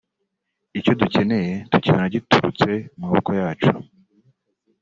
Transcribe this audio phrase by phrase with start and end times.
[0.79, 3.71] icyo dukeneye tukibona giturutse mu maboko yacu”